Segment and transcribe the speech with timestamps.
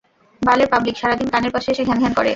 [0.41, 2.29] বালের পাবলিক, সারাদিন কানের পাশে এসে ঘ্যানঘ্যান করে।